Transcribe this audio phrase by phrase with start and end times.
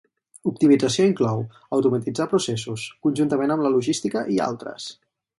[0.51, 1.41] Optimització inclou,
[1.77, 4.89] automatitzar processos, conjuntament amb la logística i altres.